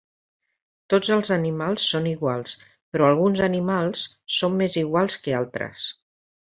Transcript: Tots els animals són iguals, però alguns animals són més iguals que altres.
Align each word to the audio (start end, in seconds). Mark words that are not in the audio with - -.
Tots 0.93 1.11
els 1.15 1.29
animals 1.35 1.85
són 1.91 2.09
iguals, 2.13 2.57
però 2.97 3.11
alguns 3.13 3.45
animals 3.51 4.09
són 4.41 4.61
més 4.65 4.83
iguals 4.87 5.25
que 5.27 5.41
altres. 5.45 5.91